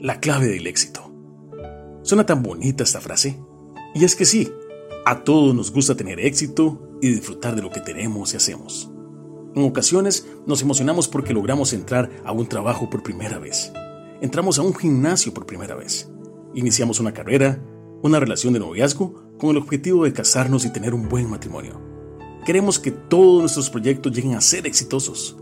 la 0.00 0.18
clave 0.18 0.46
del 0.46 0.66
éxito. 0.66 1.12
Suena 2.02 2.24
tan 2.24 2.42
bonita 2.42 2.82
esta 2.82 3.00
frase. 3.00 3.38
Y 3.94 4.04
es 4.04 4.16
que 4.16 4.24
sí, 4.24 4.50
a 5.04 5.24
todos 5.24 5.54
nos 5.54 5.70
gusta 5.70 5.94
tener 5.94 6.20
éxito 6.20 6.96
y 7.02 7.08
disfrutar 7.08 7.54
de 7.54 7.62
lo 7.62 7.70
que 7.70 7.80
tenemos 7.80 8.32
y 8.32 8.38
hacemos. 8.38 8.90
En 9.54 9.64
ocasiones 9.64 10.26
nos 10.46 10.62
emocionamos 10.62 11.06
porque 11.06 11.34
logramos 11.34 11.72
entrar 11.72 12.10
a 12.24 12.32
un 12.32 12.46
trabajo 12.46 12.88
por 12.88 13.02
primera 13.02 13.38
vez. 13.38 13.72
Entramos 14.22 14.58
a 14.58 14.62
un 14.62 14.74
gimnasio 14.74 15.34
por 15.34 15.44
primera 15.44 15.74
vez. 15.74 16.10
Iniciamos 16.54 16.98
una 16.98 17.12
carrera, 17.12 17.62
una 18.02 18.20
relación 18.20 18.54
de 18.54 18.60
noviazgo 18.60 19.36
con 19.38 19.50
el 19.50 19.58
objetivo 19.58 20.04
de 20.04 20.12
casarnos 20.12 20.64
y 20.64 20.72
tener 20.72 20.94
un 20.94 21.08
buen 21.08 21.28
matrimonio. 21.28 21.80
Queremos 22.46 22.78
que 22.78 22.90
todos 22.90 23.40
nuestros 23.40 23.68
proyectos 23.68 24.12
lleguen 24.12 24.34
a 24.34 24.40
ser 24.40 24.66
exitosos. 24.66 25.36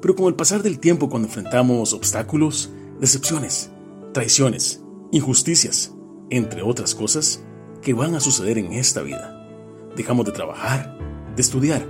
Pero 0.00 0.16
con 0.16 0.26
el 0.26 0.34
pasar 0.34 0.62
del 0.62 0.80
tiempo 0.80 1.08
cuando 1.08 1.28
enfrentamos 1.28 1.92
obstáculos, 1.92 2.72
decepciones, 2.98 3.70
traiciones, 4.12 4.82
injusticias, 5.10 5.94
entre 6.30 6.62
otras 6.62 6.94
cosas 6.94 7.42
que 7.80 7.94
van 7.94 8.14
a 8.14 8.20
suceder 8.20 8.58
en 8.58 8.72
esta 8.72 9.02
vida, 9.02 9.48
dejamos 9.96 10.26
de 10.26 10.32
trabajar, 10.32 10.98
de 11.34 11.42
estudiar, 11.42 11.86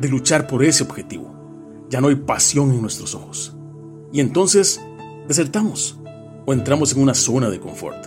de 0.00 0.08
luchar 0.08 0.46
por 0.46 0.64
ese 0.64 0.82
objetivo. 0.82 1.34
Ya 1.88 2.00
no 2.00 2.08
hay 2.08 2.16
pasión 2.16 2.72
en 2.72 2.82
nuestros 2.82 3.14
ojos. 3.14 3.56
Y 4.12 4.20
entonces 4.20 4.80
desertamos 5.28 5.98
o 6.46 6.52
entramos 6.52 6.92
en 6.92 7.02
una 7.02 7.14
zona 7.14 7.50
de 7.50 7.60
confort. 7.60 8.06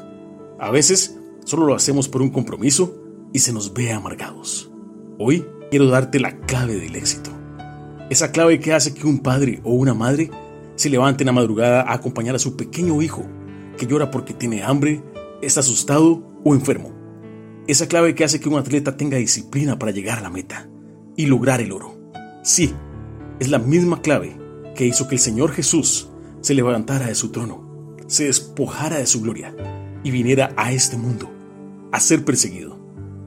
A 0.59 0.71
veces 0.71 1.17
solo 1.45 1.65
lo 1.65 1.75
hacemos 1.75 2.07
por 2.07 2.21
un 2.21 2.29
compromiso 2.29 2.95
y 3.33 3.39
se 3.39 3.53
nos 3.53 3.73
ve 3.73 3.91
amargados. 3.91 4.71
Hoy 5.17 5.45
quiero 5.69 5.87
darte 5.87 6.19
la 6.19 6.37
clave 6.41 6.75
del 6.75 6.95
éxito. 6.95 7.31
Esa 8.09 8.31
clave 8.31 8.59
que 8.59 8.73
hace 8.73 8.93
que 8.93 9.07
un 9.07 9.19
padre 9.19 9.61
o 9.63 9.73
una 9.73 9.93
madre 9.93 10.29
se 10.75 10.89
levante 10.89 11.23
en 11.23 11.27
la 11.27 11.33
madrugada 11.33 11.81
a 11.81 11.93
acompañar 11.93 12.35
a 12.35 12.39
su 12.39 12.55
pequeño 12.55 13.01
hijo 13.01 13.25
que 13.77 13.87
llora 13.87 14.11
porque 14.11 14.33
tiene 14.33 14.63
hambre, 14.63 15.03
está 15.41 15.61
asustado 15.61 16.23
o 16.43 16.53
enfermo. 16.53 16.91
Esa 17.67 17.87
clave 17.87 18.15
que 18.15 18.23
hace 18.23 18.39
que 18.39 18.49
un 18.49 18.57
atleta 18.57 18.97
tenga 18.97 19.17
disciplina 19.17 19.79
para 19.79 19.91
llegar 19.91 20.19
a 20.19 20.21
la 20.21 20.29
meta 20.29 20.69
y 21.15 21.27
lograr 21.27 21.61
el 21.61 21.71
oro. 21.71 21.97
Sí, 22.43 22.73
es 23.39 23.49
la 23.49 23.59
misma 23.59 24.01
clave 24.01 24.37
que 24.75 24.85
hizo 24.85 25.07
que 25.07 25.15
el 25.15 25.21
Señor 25.21 25.51
Jesús 25.51 26.09
se 26.41 26.53
levantara 26.53 27.07
de 27.07 27.15
su 27.15 27.29
trono, 27.29 27.95
se 28.07 28.25
despojara 28.25 28.97
de 28.97 29.07
su 29.07 29.21
gloria 29.21 29.55
y 30.03 30.11
viniera 30.11 30.53
a 30.57 30.71
este 30.71 30.97
mundo 30.97 31.29
a 31.91 31.99
ser 31.99 32.25
perseguido, 32.25 32.77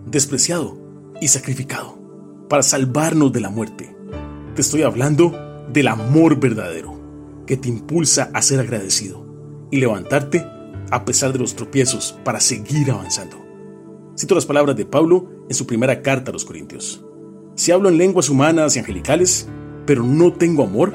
despreciado 0.06 0.78
y 1.20 1.28
sacrificado 1.28 1.98
para 2.48 2.62
salvarnos 2.62 3.32
de 3.32 3.40
la 3.40 3.50
muerte. 3.50 3.96
Te 4.54 4.60
estoy 4.60 4.82
hablando 4.82 5.66
del 5.72 5.88
amor 5.88 6.38
verdadero 6.38 7.00
que 7.46 7.56
te 7.56 7.68
impulsa 7.68 8.30
a 8.34 8.42
ser 8.42 8.60
agradecido 8.60 9.25
y 9.70 9.78
levantarte 9.78 10.46
a 10.90 11.04
pesar 11.04 11.32
de 11.32 11.38
los 11.38 11.56
tropiezos 11.56 12.18
para 12.24 12.40
seguir 12.40 12.90
avanzando. 12.90 13.44
Cito 14.18 14.34
las 14.34 14.46
palabras 14.46 14.76
de 14.76 14.86
Pablo 14.86 15.28
en 15.48 15.54
su 15.54 15.66
primera 15.66 16.02
carta 16.02 16.30
a 16.30 16.32
los 16.32 16.44
Corintios. 16.44 17.04
Si 17.54 17.72
hablo 17.72 17.88
en 17.88 17.98
lenguas 17.98 18.28
humanas 18.28 18.76
y 18.76 18.78
angelicales, 18.78 19.48
pero 19.86 20.02
no 20.02 20.32
tengo 20.32 20.64
amor, 20.64 20.94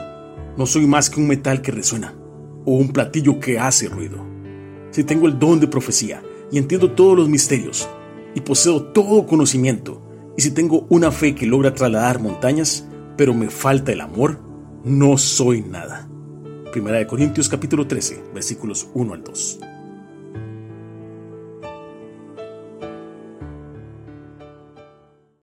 no 0.58 0.66
soy 0.66 0.88
más 0.88 1.10
que 1.10 1.20
un 1.20 1.28
metal 1.28 1.62
que 1.62 1.72
resuena 1.72 2.16
o 2.66 2.74
un 2.74 2.90
platillo 2.90 3.40
que 3.40 3.60
hace 3.60 3.88
ruido. 3.88 4.26
Si 4.92 5.04
tengo 5.04 5.28
el 5.28 5.40
don 5.40 5.60
de 5.60 5.68
profecía 5.68 6.22
y 6.52 6.58
entiendo 6.58 6.92
todos 6.92 7.18
los 7.18 7.30
misterios 7.30 7.90
y 8.36 8.42
poseo 8.42 8.84
todo 8.84 9.26
conocimiento, 9.26 10.02
y 10.38 10.42
si 10.42 10.52
tengo 10.52 10.86
una 10.90 11.12
fe 11.12 11.36
que 11.36 11.46
logra 11.46 11.74
trasladar 11.74 12.20
montañas, 12.20 12.88
pero 13.18 13.34
me 13.34 13.50
falta 13.50 13.92
el 13.92 14.02
amor, 14.02 14.40
no 14.84 15.18
soy 15.18 15.62
nada. 15.62 16.08
Primera 16.72 17.00
de 17.00 17.06
Corintios 17.06 17.50
capítulo 17.50 17.86
13, 17.86 18.24
versículos 18.34 18.88
1 18.94 19.14
al 19.14 19.24
2. 19.24 19.60